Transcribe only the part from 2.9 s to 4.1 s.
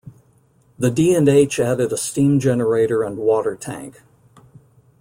and water tank.